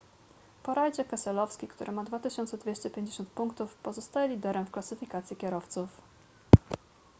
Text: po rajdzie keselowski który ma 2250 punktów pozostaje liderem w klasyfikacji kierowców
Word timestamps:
po 0.63 0.73
rajdzie 0.73 1.05
keselowski 1.05 1.67
który 1.67 1.91
ma 1.91 2.03
2250 2.03 3.29
punktów 3.29 3.75
pozostaje 3.75 4.27
liderem 4.29 4.65
w 4.65 4.71
klasyfikacji 4.71 5.35
kierowców 5.37 5.89